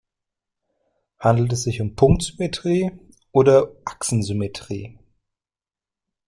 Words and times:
Handelt 1.19 1.53
es 1.53 1.61
sich 1.61 1.79
um 1.79 1.93
Punktsymmetrie 1.95 2.91
oder 3.31 3.71
Achsensymmetrie? 3.85 4.97